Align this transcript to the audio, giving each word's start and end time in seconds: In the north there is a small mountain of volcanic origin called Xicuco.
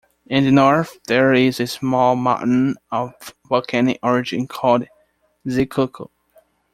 In 0.25 0.45
the 0.45 0.51
north 0.51 0.97
there 1.05 1.31
is 1.31 1.59
a 1.59 1.67
small 1.67 2.15
mountain 2.15 2.73
of 2.91 3.13
volcanic 3.47 3.99
origin 4.01 4.47
called 4.47 4.87
Xicuco. 5.45 6.09